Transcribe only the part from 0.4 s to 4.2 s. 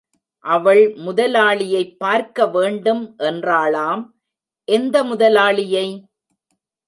அவள் முதலளியைப் பார்க்க வேண்டும் என்றாளாம்,